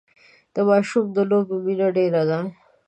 د 0.53 0.55
ماشومان 0.69 1.07
د 1.15 1.17
لوبو 1.29 1.55
مینه 1.65 1.87
ډېره 1.97 2.21
ده. 2.29 2.39